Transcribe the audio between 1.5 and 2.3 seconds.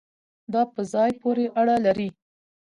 اړه لري